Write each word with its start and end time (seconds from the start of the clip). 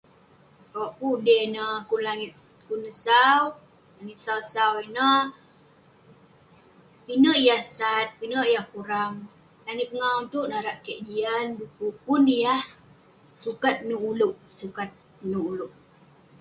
owk 0.79 0.91
pun 0.97 1.09
ude 1.17 1.37
neh, 1.55 1.75
pun 1.87 1.99
langit, 2.07 2.33
pun 2.65 2.77
neh 2.83 2.97
sau, 3.05 3.41
langit 3.95 4.17
sau 4.25 4.39
sau 4.53 4.73
ineh, 4.87 5.21
pinek 7.05 7.39
yah 7.47 7.63
sat, 7.77 8.07
pinek 8.19 8.47
yah 8.53 8.65
kurang, 8.73 9.13
langit 9.65 9.87
pengawu 9.91 10.19
itouk 10.27 10.47
narak 10.49 10.77
keik 10.85 11.01
jian, 11.07 11.45
du'kuk 11.57 11.95
pun 12.05 12.23
yah 12.43 12.61
sukat 13.41 13.75
nouk 13.87 14.03
ulouk, 14.11 14.35
sukat 14.59 14.89
nouk 15.31 15.47
ulouk 15.53 15.73